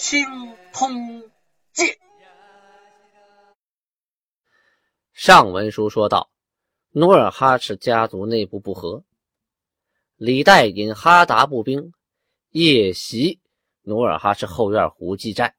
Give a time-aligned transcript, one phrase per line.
[0.00, 0.24] 清
[0.72, 1.20] 通
[1.74, 1.88] 鉴》。
[5.12, 6.30] 上文书说到，
[6.92, 9.04] 努尔哈赤家族内部不和，
[10.16, 11.92] 李代引哈达步兵
[12.48, 13.40] 夜袭
[13.82, 15.54] 努尔哈赤后院胡济寨。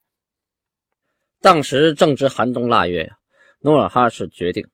[1.40, 3.14] 当时正值寒冬腊月，
[3.60, 4.68] 努尔哈赤决定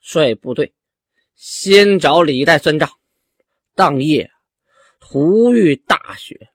[0.00, 0.74] 率部队
[1.36, 2.90] 先找李代算账。
[3.76, 4.28] 当夜，
[4.98, 6.49] 突遇大雪，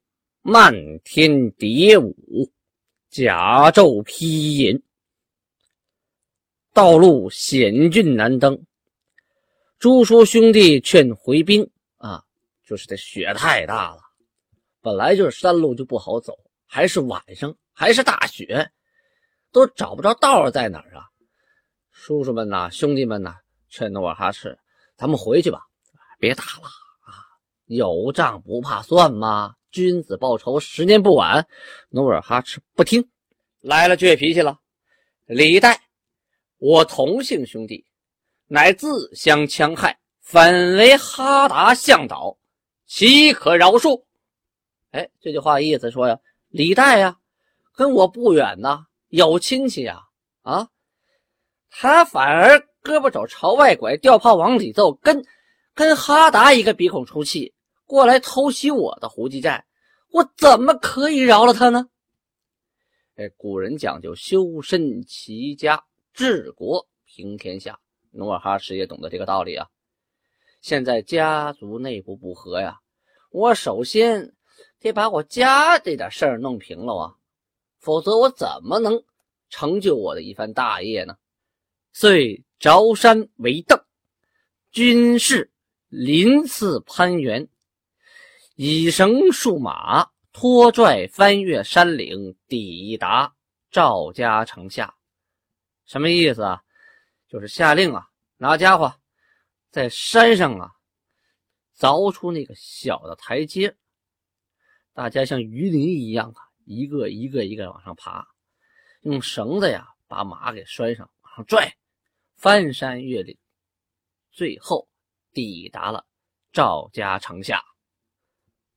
[0.48, 2.14] 漫天蝶舞，
[3.10, 4.84] 甲胄披银，
[6.72, 8.64] 道路险峻难登。
[9.80, 12.24] 朱叔兄弟劝回兵啊，
[12.64, 14.02] 就是这雪太大了，
[14.82, 16.38] 本来就是山路就不好走，
[16.68, 18.70] 还是晚上，还是大雪，
[19.52, 21.10] 都找不着道在哪儿啊！
[21.90, 23.36] 叔叔们呐，兄弟们呐，
[23.68, 24.56] 劝努尔哈赤，
[24.96, 25.62] 咱们回去吧，
[26.20, 26.68] 别打了
[27.02, 27.26] 啊。
[27.66, 29.56] 有账不怕算吗？
[29.76, 31.46] 君子报仇，十年不晚。
[31.90, 33.10] 努尔哈赤不听，
[33.60, 34.58] 来了倔脾气了。
[35.26, 35.82] 李代，
[36.60, 37.86] 我同姓兄弟，
[38.48, 42.38] 乃自相戕害，反为哈达向导，
[42.86, 44.06] 岂可饶恕？
[44.92, 47.18] 哎，这句话意思说呀，李代呀，
[47.76, 50.04] 跟我不远呐，有亲戚呀，
[50.44, 50.70] 啊，
[51.70, 55.26] 他反而胳膊肘朝外拐，吊炮往里揍，跟
[55.74, 57.54] 跟哈达一个鼻孔出气。
[57.86, 59.64] 过来偷袭我的胡济寨，
[60.10, 61.88] 我怎么可以饶了他呢？
[63.16, 67.80] 哎，古人讲究修身齐家治国平天下，
[68.12, 69.68] 努尔哈赤也懂得这个道理啊。
[70.62, 72.80] 现在家族内部不和呀，
[73.30, 74.34] 我首先
[74.80, 77.16] 得把我家这点事儿弄平了啊，
[77.80, 79.04] 否则我怎么能
[79.50, 81.16] 成就我的一番大业呢？
[81.94, 83.80] 遂着山为邓，
[84.72, 85.52] 军士
[85.88, 87.48] 临次攀援。
[88.58, 93.36] 以绳束马，拖拽翻越山岭，抵达
[93.70, 94.96] 赵家城下。
[95.86, 96.64] 什么意思啊？
[97.28, 98.08] 就是下令啊，
[98.38, 98.96] 拿家伙
[99.72, 100.72] 在山上啊
[101.78, 103.76] 凿出那个小的台阶，
[104.94, 108.26] 大家像鱼鳞一样啊，一个一个一个往上爬，
[109.02, 111.76] 用绳子呀把马给拴上，往上拽，
[112.38, 113.38] 翻山越岭，
[114.32, 114.88] 最后
[115.34, 116.06] 抵达了
[116.54, 117.62] 赵家城下。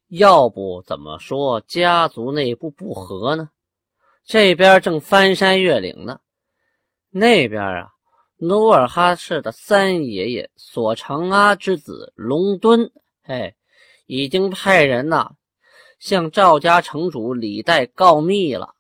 [0.09, 3.51] 要不怎么说家族内部不和呢？
[4.25, 6.21] 这边正翻山越岭呢，
[7.11, 7.91] 那边啊，
[8.37, 12.91] 努尔哈赤的三爷爷索长阿之子隆敦，
[13.23, 13.55] 哎，
[14.07, 15.33] 已经派人呐
[15.99, 18.75] 向赵家城主李代告密了。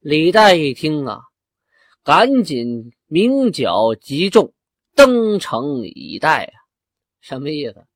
[0.00, 1.20] 李代一听啊，
[2.02, 4.52] 赶紧鸣角集众
[4.96, 6.54] 登城以待啊。
[7.20, 7.86] 什么意思？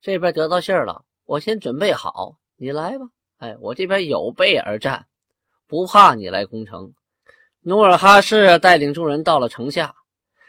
[0.00, 1.04] 这边得到信儿了。
[1.24, 3.06] 我先准备好，你来吧。
[3.38, 5.06] 哎，我这边有备而战，
[5.66, 6.94] 不怕你来攻城。
[7.60, 9.94] 努尔哈赤带领众人到了城下，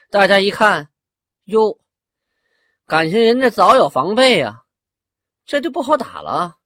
[0.09, 0.90] 大家一看，
[1.46, 1.80] 哟，
[2.86, 4.63] 感情人家早有防备呀，
[5.46, 6.58] 这就不好打了。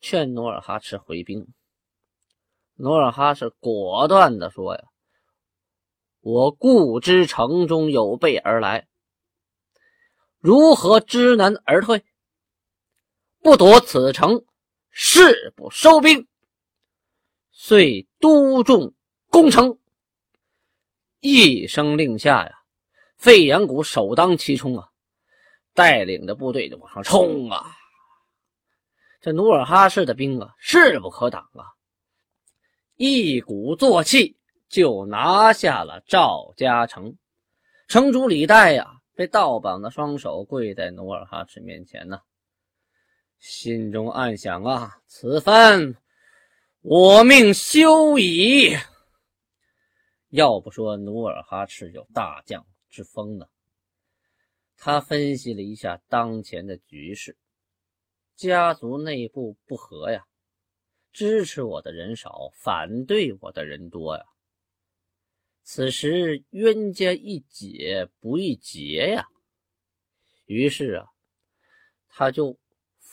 [0.00, 1.46] 劝努尔哈赤回兵。
[2.74, 4.82] 努尔哈赤果断地说：“呀，
[6.20, 8.88] 我固知城中有备而来，
[10.40, 12.04] 如何知难而退？”
[13.44, 14.42] 不夺此城，
[14.90, 16.26] 誓不收兵。
[17.50, 18.94] 遂督众
[19.28, 19.78] 攻城。
[21.20, 22.54] 一声令下呀，
[23.18, 24.88] 费扬古首当其冲啊，
[25.74, 27.66] 带领着部队就往上冲啊。
[29.20, 31.68] 这努尔哈赤的兵啊，势不可挡啊，
[32.96, 34.38] 一鼓作气
[34.70, 37.14] 就拿下了赵家城。
[37.88, 42.18] 城主李代呀，被倒绑的双手跪在努尔哈赤面前呢。
[43.46, 45.94] 心中暗想啊，此番
[46.80, 48.74] 我命休矣。
[50.30, 53.46] 要不说努尔哈赤有大将之风呢？
[54.78, 57.36] 他分析了一下当前的局势，
[58.34, 60.24] 家族内部不和呀，
[61.12, 64.24] 支持我的人少，反对我的人多呀。
[65.64, 69.28] 此时冤家宜解不宜结呀。
[70.46, 71.08] 于是啊，
[72.08, 72.58] 他就。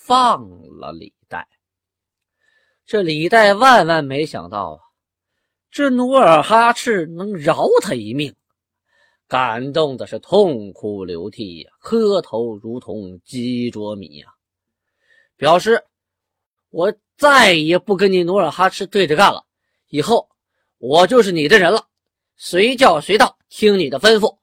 [0.04, 0.42] 放
[0.80, 1.48] 了李代，
[2.86, 4.80] 这李代万万没想到啊，
[5.70, 8.36] 这努尔哈赤能饶他一命，
[9.28, 14.28] 感动的是痛哭流涕呀，磕头如同鸡啄米呀，
[15.38, 15.82] 表示
[16.72, 19.46] 我再也不跟你努尔哈赤对着干了，
[19.90, 20.28] 以后
[20.80, 21.88] 我就是你的人了，
[22.36, 24.36] 随叫随到，听你的吩咐。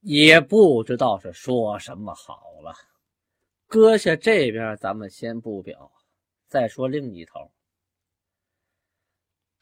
[0.00, 2.74] 也不知道是说什么好了。
[3.70, 5.92] 搁下这边，咱们先不表，
[6.48, 7.52] 再说另一头。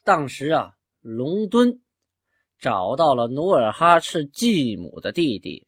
[0.03, 1.79] 当时啊，龙敦
[2.57, 5.67] 找到了努尔哈赤继母的弟弟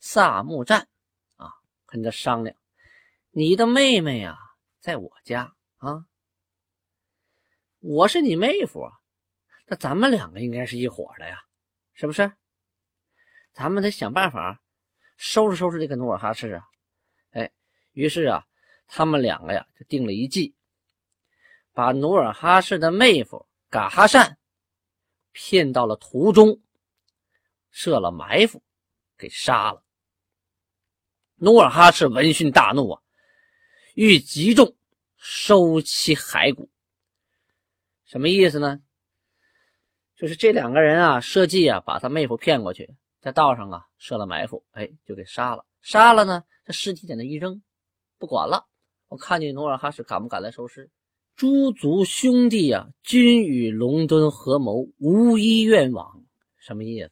[0.00, 0.88] 萨木赞，
[1.36, 1.52] 啊，
[1.84, 2.56] 跟他商量
[3.30, 4.38] ：“你的妹妹呀，
[4.80, 6.06] 在我家啊，
[7.80, 8.90] 我是你妹夫啊，
[9.66, 11.38] 那咱们两个应该是一伙的呀，
[11.92, 12.32] 是不是？
[13.52, 14.62] 咱们得想办法
[15.18, 16.66] 收拾收拾这个努尔哈赤啊！
[17.92, 18.44] 于是啊，
[18.86, 20.54] 他们两个呀就定了一计，
[21.72, 24.36] 把努尔哈赤的妹夫。”噶哈善
[25.32, 26.60] 骗到了途中，
[27.70, 28.62] 设了埋伏，
[29.16, 29.82] 给杀了。
[31.36, 33.00] 努尔哈赤闻讯大怒啊，
[33.94, 34.76] 欲集众
[35.16, 36.68] 收其骸骨。
[38.04, 38.82] 什么意思呢？
[40.16, 45.64] 就是这两个人啊，设计啊，把他妹夫骗过去，在道上啊设了埋伏，哎，就给杀了。
[45.80, 47.62] 杀了呢，这尸体在那一扔，
[48.22, 48.68] 不管了。
[49.08, 50.88] 我看见努尔哈赤敢不敢来收尸？
[51.34, 56.22] 诸族兄弟啊，均与龙敦合谋，无一愿往。
[56.56, 57.10] 什么意思？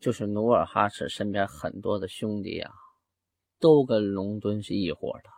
[0.00, 2.72] 就是努尔哈赤身边很多的兄弟啊，
[3.60, 5.28] 都跟龙敦是一伙的，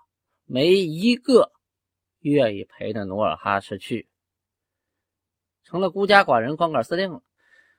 [0.44, 1.50] 没一个
[2.20, 4.08] 愿意陪着努尔哈赤去，
[5.64, 7.20] 成了孤家寡人、光杆司令了。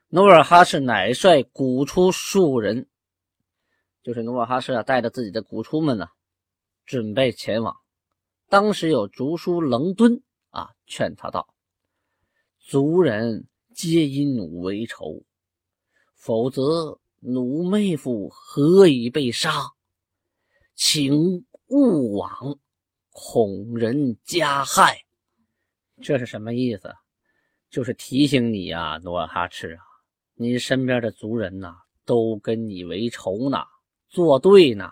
[0.09, 2.89] 努尔哈赤乃率古出数人，
[4.03, 6.09] 就是努尔哈赤啊，带着自己的古出们呢，
[6.85, 7.75] 准备前往。
[8.47, 10.21] 当时有族叔棱敦
[10.51, 11.53] 啊，劝他道
[12.59, 15.23] ：“族人皆因奴为仇，
[16.13, 19.51] 否则奴妹夫何以被杀？
[20.75, 22.59] 请勿往，
[23.11, 25.01] 恐人加害。”
[26.03, 26.93] 这是什么意思？
[27.69, 29.83] 就是提醒你呀，努尔哈赤啊，
[30.35, 33.57] 你身边的族人呐，都跟你为仇呢，
[34.07, 34.91] 作对呢。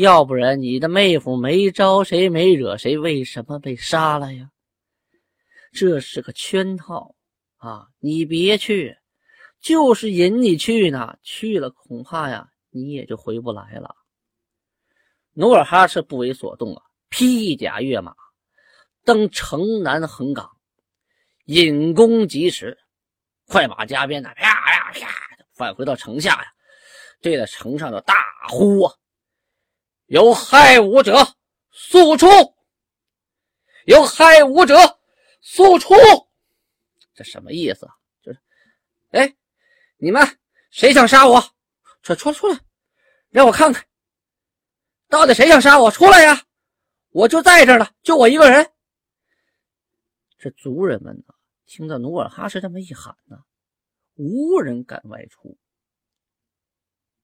[0.00, 4.48] 要不然你的妹夫没招谁没惹谁，为什么被杀了呀？
[5.72, 7.16] 这是个圈套
[7.56, 7.88] 啊！
[7.98, 8.96] 你别去，
[9.60, 11.18] 就是引你去呢。
[11.24, 13.96] 去了恐怕呀，你也就回不来了。
[15.32, 18.14] 努尔哈赤不为所动啊，披甲跃马，
[19.04, 20.48] 登城南横岗，
[21.46, 22.78] 引弓及时，
[23.48, 25.08] 快马加鞭的啪啪啪，
[25.54, 26.46] 返回到城下呀，
[27.20, 28.14] 对着城上的大
[28.48, 28.94] 呼啊！
[30.08, 31.16] 有害武者，
[31.70, 32.26] 速出！
[33.84, 34.74] 有害武者，
[35.40, 35.94] 速出！
[37.14, 37.84] 这什么意思？
[37.86, 38.40] 啊就是，
[39.10, 39.36] 哎，
[39.98, 40.38] 你们
[40.70, 41.42] 谁想杀我？
[42.02, 42.58] 出出出来，
[43.28, 43.86] 让我看看，
[45.08, 45.90] 到底谁想杀我？
[45.90, 46.42] 出来呀！
[47.10, 48.72] 我就在这儿了，就我一个人。
[50.38, 51.34] 这族人们呢，
[51.66, 53.44] 听到努尔哈赤这么一喊呢，
[54.14, 55.58] 无人敢外出，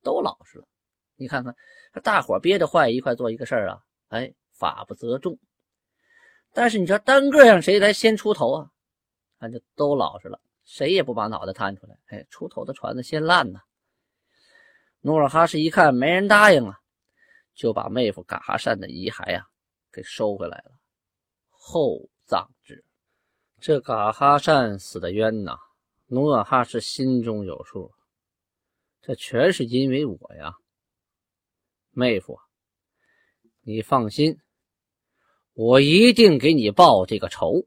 [0.03, 0.67] 都老实了。
[1.17, 1.55] 你看看，
[2.03, 5.39] 大伙憋着坏一块做一个事儿啊，哎，法不责众。
[6.53, 8.71] 但是你说单个让谁来先出头啊？
[9.39, 11.97] 那就都老实了，谁也不把脑袋探出来。
[12.07, 13.61] 哎，出头的船子先烂呐。
[15.01, 16.79] 努尔哈赤一看没人答应啊，
[17.55, 19.47] 就把妹夫噶哈善的遗骸啊
[19.93, 20.73] 给收回来了，
[21.51, 22.85] 厚葬之。
[23.61, 25.57] 这噶哈善死的冤呐，
[26.07, 27.93] 努尔哈赤心中有数，
[29.03, 30.55] 这全是因为我呀。
[31.95, 32.39] 妹夫，
[33.63, 34.39] 你放心，
[35.55, 37.67] 我一定给你报这个仇。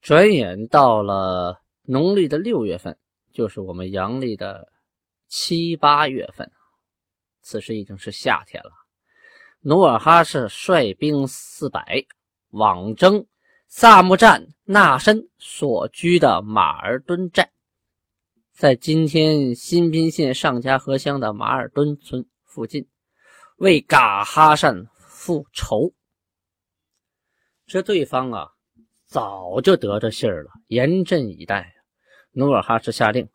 [0.00, 2.98] 转眼到了农历的六月份，
[3.32, 4.72] 就是我们阳历的
[5.28, 6.50] 七八月份，
[7.40, 8.72] 此时已经是夏天了。
[9.60, 12.04] 努尔哈赤率兵四百，
[12.50, 13.26] 往征
[13.68, 17.52] 萨木占那申所居的马尔敦寨，
[18.52, 22.88] 在今天新宾县上家河乡的马尔敦村附近。
[23.56, 25.92] 为噶哈善复仇，
[27.66, 28.50] 这对方啊
[29.06, 31.74] 早就得着信儿了，严阵以待。
[32.32, 33.28] 努尔哈赤下令，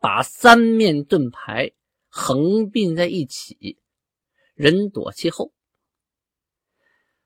[0.00, 1.72] 把三面盾牌
[2.08, 3.78] 横并在一起，
[4.54, 5.52] 人躲其后。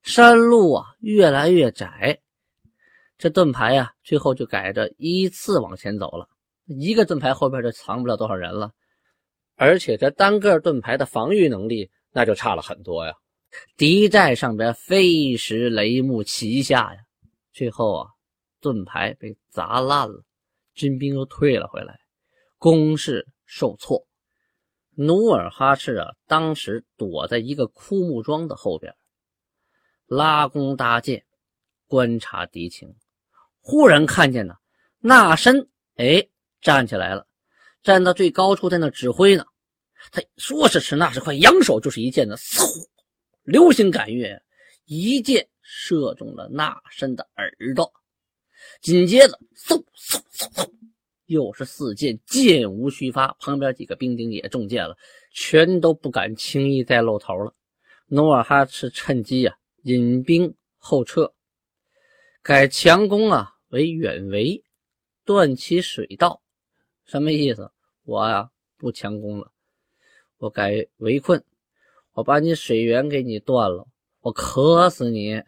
[0.03, 2.21] 山路啊越来越窄，
[3.19, 6.29] 这盾牌啊最后就改着依次往前走了。
[6.65, 8.73] 一个盾牌后边就藏不了多少人了，
[9.57, 11.91] 而且这单个盾牌的防御能力。
[12.13, 13.15] 那就差了很多呀！
[13.77, 17.01] 敌寨上边飞石雷木齐下呀，
[17.53, 18.09] 最后啊，
[18.61, 20.23] 盾牌被砸烂了，
[20.75, 21.99] 军兵又退了回来，
[22.59, 24.07] 攻势受挫。
[24.95, 28.95] 努尔哈赤啊，当时躲在一个枯木桩的后边，
[30.07, 31.25] 拉弓搭箭，
[31.87, 32.95] 观察敌情。
[33.61, 34.55] 忽然看见呢，
[34.99, 36.29] 那身哎
[36.61, 37.27] 站起来了，
[37.83, 39.47] 站到最高处，在那指挥呢。
[40.11, 42.87] 他说时迟，那时快，扬手就是一箭呢，嗖，
[43.45, 44.43] 流星赶月，
[44.87, 47.93] 一箭射中了那身的耳朵。
[48.81, 50.71] 紧接着，嗖嗖嗖嗖，
[51.27, 53.33] 又是四箭，箭无虚发。
[53.39, 54.97] 旁边几个兵丁也中箭了，
[55.33, 57.55] 全都不敢轻易再露头了。
[58.07, 61.33] 努尔哈赤趁机啊，引兵后撤，
[62.43, 64.63] 改强攻啊为远围，
[65.25, 66.43] 断其水道。
[67.05, 67.71] 什么意思？
[68.05, 69.52] 我呀不强攻了。
[70.43, 71.45] 我改围困，
[72.15, 73.87] 我把你水源给你断了，
[74.23, 75.41] 我渴死你！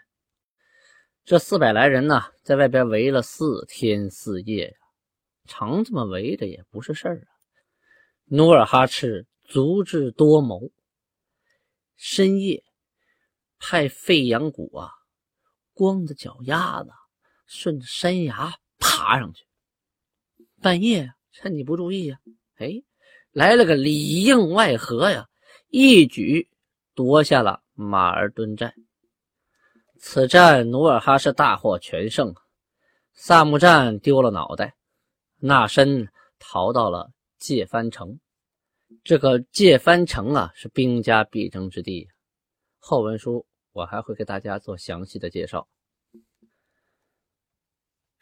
[1.25, 4.77] 这四百来人呢，在外边围了四天四夜呀，
[5.47, 7.27] 常这么围着也不是事儿啊。
[8.27, 10.71] 努尔哈赤足智多谋，
[11.97, 12.63] 深夜
[13.59, 14.93] 派费扬古啊，
[15.73, 16.91] 光着脚丫子
[17.47, 19.45] 顺着山崖爬上去，
[20.63, 22.21] 半夜趁你不注意呀，
[22.59, 22.85] 哎。
[23.35, 25.29] 来了个里应外合呀，
[25.69, 26.49] 一举
[26.95, 28.73] 夺下了马尔墩寨。
[29.99, 32.33] 此战努尔哈赤大获全胜，
[33.13, 34.77] 萨木战丢了脑袋，
[35.41, 37.11] 纳申逃到了
[37.41, 38.21] 界藩城。
[39.03, 42.09] 这个界藩城啊，是兵家必争之地。
[42.79, 45.67] 后文书我还会给大家做详细的介绍。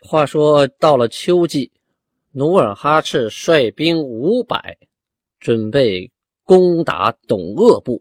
[0.00, 1.70] 话说到了秋季，
[2.30, 4.78] 努尔哈赤率兵五百。
[5.42, 6.08] 准备
[6.44, 8.00] 攻打董鄂部。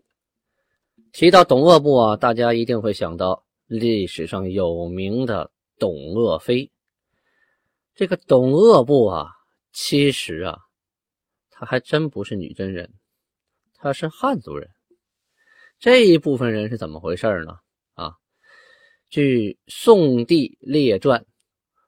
[1.11, 6.71] 提到董鄂部啊，大家一定会想到历史上有名的董鄂妃。
[7.95, 9.31] 这个董鄂部啊，
[9.73, 10.59] 其实啊，
[11.49, 12.93] 他还真不是女真人，
[13.73, 14.69] 他是汉族人。
[15.79, 17.57] 这一部分人是怎么回事呢？
[17.95, 18.13] 啊，
[19.09, 21.19] 据《宋帝列传·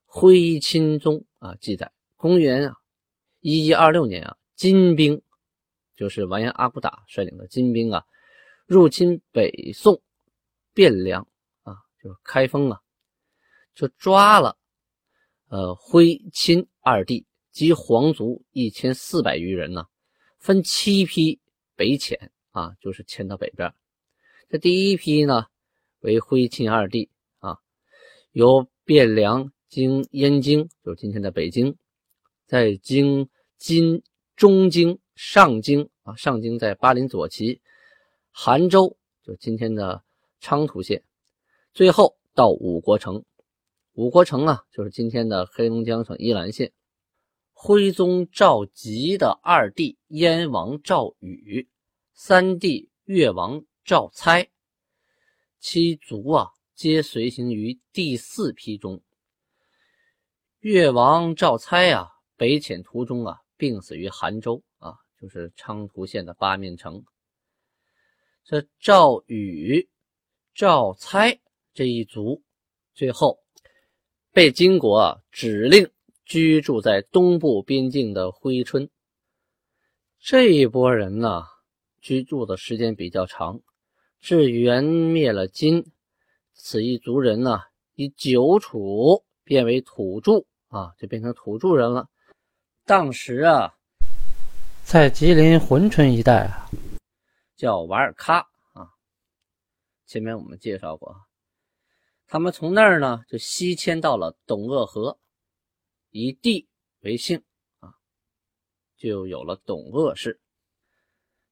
[0.05, 2.75] 徽钦宗》啊记载，公元啊
[3.39, 5.21] 一一二六年啊，金兵。
[6.03, 8.03] 就是完颜阿骨打率领的金兵啊，
[8.65, 10.01] 入侵北宋
[10.75, 11.25] 汴梁
[11.61, 12.77] 啊，就是开封啊，
[13.73, 14.57] 就抓了
[15.47, 19.85] 呃徽钦二帝及皇族一千四百余人呢，
[20.39, 21.39] 分七批
[21.77, 22.17] 北遣
[22.51, 23.73] 啊，就是迁到北边。
[24.49, 25.45] 这第一批呢
[26.01, 27.55] 为徽钦二帝啊，
[28.33, 31.77] 由汴梁经燕京，就是今天的北京，
[32.45, 34.03] 在经今
[34.35, 34.99] 中京。
[35.15, 37.61] 上京啊，上京在巴林左旗，
[38.31, 40.03] 韩州就今天的
[40.39, 41.03] 昌图县，
[41.73, 43.23] 最后到五国城，
[43.93, 46.71] 五国城啊就是今天的黑龙江省依兰县。
[47.51, 51.69] 徽宗赵佶的二弟燕王赵宇，
[52.13, 54.49] 三弟越王赵猜，
[55.59, 59.01] 其族啊皆随行于第四批中。
[60.59, 64.61] 越王赵猜啊北遣途中啊病死于韩州。
[65.23, 67.01] 就是昌图县的八面城。
[68.43, 69.87] 这赵宇、
[70.53, 71.39] 赵猜
[71.73, 72.43] 这一族，
[72.93, 73.39] 最后
[74.33, 75.89] 被金国指令
[76.25, 78.89] 居住在东部边境的珲春。
[80.19, 81.45] 这一波人呢，
[82.01, 83.61] 居住的时间比较长，
[84.19, 85.89] 至元灭了金，
[86.51, 87.61] 此一族人呢，
[87.95, 92.09] 以久处变为土著啊，就变成土著人了。
[92.83, 93.73] 当时啊。
[94.85, 96.69] 在吉林珲春一带啊，
[97.55, 98.91] 叫瓦尔喀啊。
[100.05, 101.15] 前面我们介绍过，
[102.27, 105.17] 他们从那儿呢就西迁到了董鄂河，
[106.11, 106.67] 以地
[106.99, 107.41] 为姓
[107.79, 107.95] 啊，
[108.95, 110.39] 就有了董鄂氏。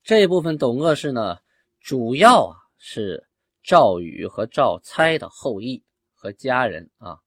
[0.03, 1.39] 这部分董鄂氏呢，
[1.79, 3.27] 主要啊是
[3.63, 5.83] 赵宇和赵猜的后裔
[6.13, 7.17] 和家人啊，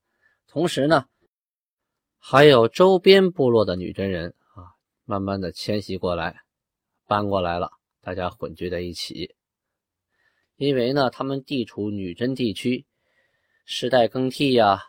[0.46, 1.08] 同时呢，
[2.18, 4.32] 还有周边部落的女真人。
[5.04, 6.34] 慢慢的迁徙过来，
[7.06, 7.70] 搬过来了，
[8.00, 9.34] 大家混居在一起。
[10.56, 12.86] 因为呢，他们地处女真地区，
[13.66, 14.80] 时代更替呀，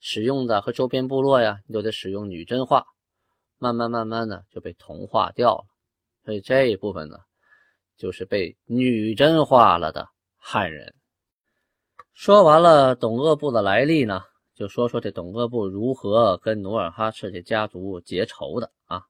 [0.00, 2.84] 使用的和周边部落呀，都得使用女真话，
[3.58, 5.64] 慢慢慢慢的就被同化掉了。
[6.24, 7.16] 所以这一部分呢，
[7.96, 10.94] 就是被女真化了的汉人。
[12.12, 14.22] 说完了董鄂部的来历呢，
[14.54, 19.02] 就说说这董鄂部如何跟努尔哈赤这家族结仇的啊。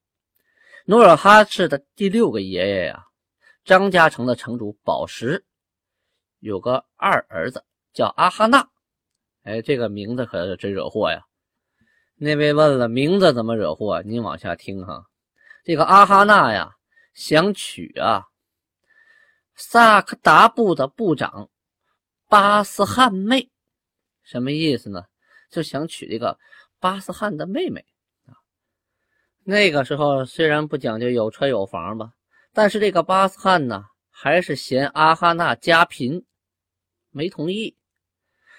[0.87, 3.07] 努尔哈赤的第六个爷爷呀，
[3.64, 5.43] 张家城的城主宝石，
[6.41, 7.64] 有个二儿子
[7.95, 8.69] 叫阿哈纳，
[9.45, 11.25] 哎，这个名字可真惹祸呀！
[12.17, 14.03] 那位问了，名字怎么惹祸？
[14.03, 15.07] 您往下听哈。
[15.64, 16.76] 这个阿哈纳呀，
[17.14, 18.26] 想娶啊
[19.55, 21.49] 萨克达部的部长
[22.29, 23.50] 巴斯汉妹，
[24.23, 25.07] 什么意思呢？
[25.49, 26.38] 就想娶这个
[26.79, 27.87] 巴斯汉的妹妹。
[29.47, 32.13] 那个时候虽然不讲究有车有房吧，
[32.53, 36.25] 但是这个巴斯汉呢，还是嫌阿哈纳家贫，
[37.11, 37.77] 没同意。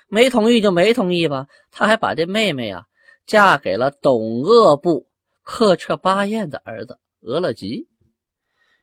[0.07, 2.85] 没同意就没同意吧，他还把这妹妹啊
[3.25, 5.09] 嫁给了董鄂部
[5.41, 7.87] 克彻巴彦的儿子额勒吉。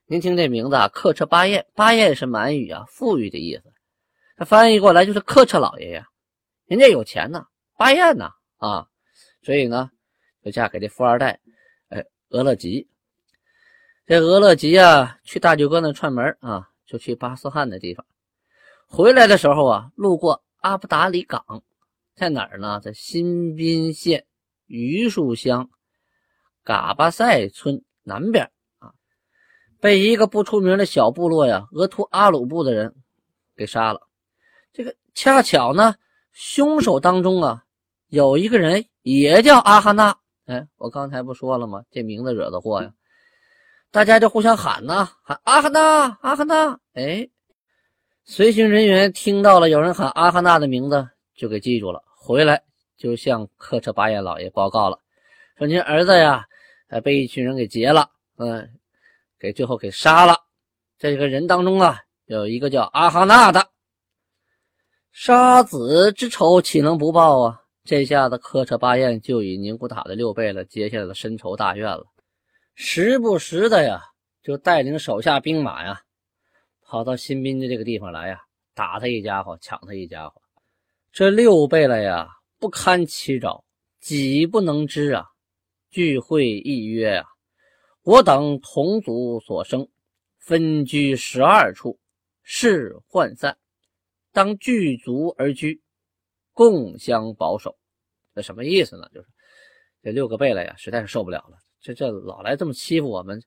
[0.06, 3.72] 您听这名字啊，克彻巴彦，巴彦是满语啊，富裕的意思。
[4.36, 6.08] 他翻译过来就是克彻老爷呀，
[6.66, 7.46] 人家有钱呢，
[7.78, 8.88] 巴彦呢啊，
[9.42, 9.88] 所以呢
[10.44, 11.38] 就嫁给这富二代，
[12.32, 12.88] 俄，勒吉。
[14.06, 18.04] 这额勒吉啊，去大舅哥那串门啊，就去巴斯汉的地方。
[18.86, 20.42] 回来的时候啊，路过。
[20.62, 21.44] 阿布达里港
[22.14, 22.80] 在哪儿呢？
[22.80, 24.24] 在新宾县
[24.66, 25.68] 榆树乡
[26.62, 28.48] 嘎巴塞村南边
[28.78, 28.94] 啊，
[29.80, 32.94] 被一个不出名的小部落呀，额图阿鲁部的人
[33.56, 34.00] 给杀了。
[34.72, 35.96] 这个恰巧呢，
[36.32, 37.64] 凶手当中啊，
[38.08, 40.16] 有一个人也叫阿哈纳。
[40.46, 41.84] 哎，我刚才不说了吗？
[41.90, 42.92] 这名字惹的祸呀！
[43.90, 46.78] 大家就互相喊呐，喊阿哈纳，阿哈纳。
[46.94, 47.28] 哎。
[48.24, 52.02] 随行人员听到了有人喊阿哈纳的名字，就给记住了。
[52.16, 52.62] 回来
[52.96, 54.98] 就向克彻巴彦老爷报告了，
[55.58, 56.46] 说您儿子呀，
[57.02, 58.70] 被一群人给劫了，嗯，
[59.40, 60.36] 给最后给杀了。
[60.98, 63.66] 这个人当中啊，有一个叫阿哈纳的，
[65.10, 67.61] 杀子之仇岂能不报啊？
[67.84, 72.06] 这下子克彻巴彦就以宁古塔的六倍了，接下来的深仇大怨了，
[72.76, 74.00] 时不时的呀，
[74.40, 76.00] 就带领手下兵马呀。
[76.82, 78.40] 跑到新宾的这个地方来呀，
[78.72, 80.40] 打他一家伙，抢他一家伙。
[81.10, 82.28] 这六贝勒呀，
[82.60, 83.64] 不堪其扰，
[83.98, 85.26] 己不能支啊。
[85.90, 87.26] 聚会议约啊，
[88.02, 89.88] 我等同族所生，
[90.38, 91.98] 分居十二处，
[92.42, 93.58] 事涣散，
[94.32, 95.82] 当聚族而居，
[96.52, 97.76] 共相保守。
[98.34, 99.08] 这什么意思呢？
[99.12, 99.28] 就是
[100.02, 103.42] 这六个贝勒呀，实在是受不了了，这这老来这么欺负我们，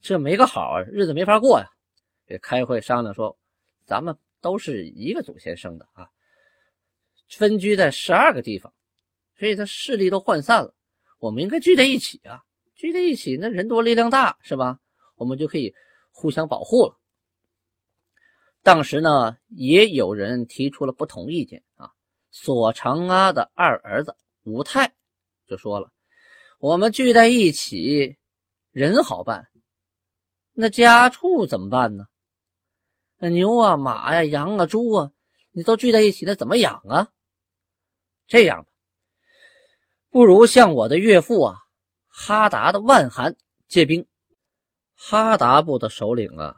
[0.00, 1.66] 这没个好日子没法过呀。
[2.26, 3.36] 给开会商量说，
[3.84, 6.08] 咱们都是一个祖先生的啊，
[7.28, 8.72] 分居在十二个地方，
[9.38, 10.74] 所以他势力都涣散了。
[11.18, 12.42] 我们应该聚在一起啊，
[12.74, 14.80] 聚在一起，那人多力量大，是吧？
[15.16, 15.74] 我们就可以
[16.10, 16.96] 互相保护了。
[18.62, 21.92] 当时呢，也有人提出了不同意见啊。
[22.36, 24.92] 索长阿的二儿子武泰
[25.46, 25.92] 就说了
[26.58, 28.18] ：“我们聚在一起，
[28.72, 29.48] 人好办，
[30.52, 32.06] 那家畜怎么办呢？”
[33.18, 35.12] 那牛啊、马呀、羊啊、猪啊，
[35.52, 37.08] 你都聚在一起，那怎么养啊？
[38.26, 38.68] 这样吧，
[40.10, 41.56] 不如向我的岳父啊
[42.08, 43.36] 哈达的万寒
[43.68, 44.04] 借兵。
[44.96, 46.56] 哈达部的首领啊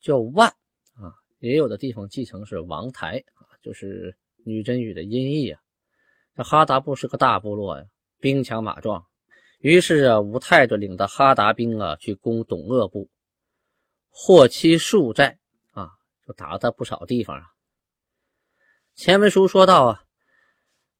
[0.00, 0.48] 叫万
[0.94, 5.60] 啊，也有的地方继承是王台啊，就是女真语的音译啊。
[6.36, 7.84] 这哈达部是个大部落呀，
[8.18, 9.04] 兵强马壮。
[9.58, 13.10] 于是啊，武泰就领着哈达兵啊去攻董鄂部，
[14.08, 15.38] 获其数寨
[15.72, 15.90] 啊，
[16.26, 16.32] 就。
[16.32, 17.44] 打了他不少地方啊。
[18.94, 20.04] 前文书说到啊，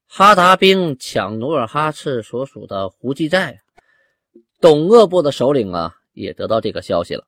[0.07, 3.61] 哈达兵抢努尔哈赤所属的胡济寨，
[4.59, 7.25] 董鄂部的首领啊也得到这个消息了，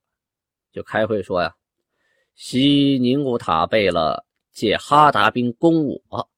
[0.72, 1.56] 就开会说呀：
[2.36, 6.30] 西宁古塔贝勒借哈达兵攻我，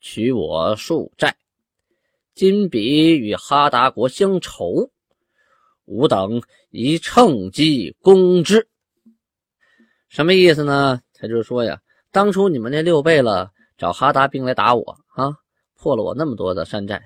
[0.00, 1.36] 取我数寨，
[2.34, 4.90] 今彼与哈达国相仇，
[5.84, 8.66] 吾等宜趁机攻之。
[10.08, 11.00] 什么意思呢？
[11.12, 11.78] 他就是说呀，
[12.10, 15.36] 当初你们那六贝勒找哈达兵来打我啊，
[15.76, 17.02] 破了我那么多的山寨。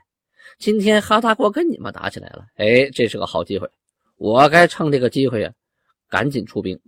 [0.59, 3.69] 今天哈达国跟你们打起来了，哎，这是个好机会，
[4.17, 5.53] 我该趁这个机会呀，
[6.09, 6.79] 赶紧出兵。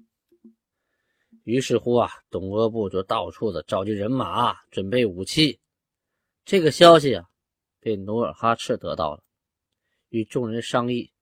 [1.44, 5.61] 于是乎啊，董鄂部就到处的召集人马，准备武器。
[6.44, 7.28] 这个消息啊，
[7.80, 9.22] 被努尔哈赤得到了，
[10.09, 11.12] 与众人商议，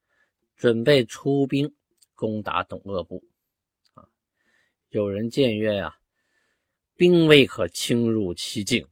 [0.57, 1.75] 准备出兵
[2.15, 3.25] 攻打董鄂部。
[4.89, 5.97] 有人僭越呀，
[6.97, 8.87] 兵未可轻入其境，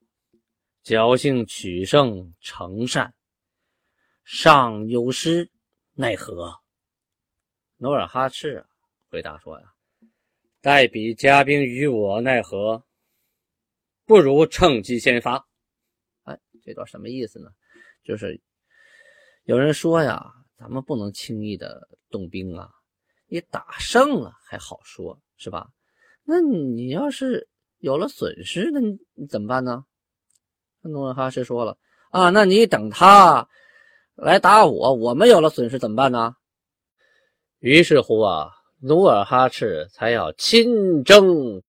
[0.82, 3.14] 侥幸取胜成善，
[4.24, 5.50] 尚有失，
[5.94, 6.56] 奈何？
[7.76, 8.66] 努尔哈赤
[9.08, 9.72] 回答说呀
[10.60, 12.84] ：“待彼加兵于我，奈何？
[14.04, 15.46] 不如趁机先发。”
[16.24, 17.50] 哎，这段什么意思呢？
[18.02, 18.40] 就是
[19.44, 22.70] 有人说呀，咱们不能轻易的动兵啊，
[23.28, 25.68] 你打胜了还好说，是吧？
[26.24, 29.84] 那你要是有了损失，那你怎么办呢？
[30.82, 31.76] 努尔哈赤说了
[32.10, 33.48] ：“啊，那你等他
[34.14, 36.34] 来打我，我们有了损失怎么办呢？”
[37.60, 38.50] 于是乎啊，
[38.82, 41.58] 努尔哈赤才要亲征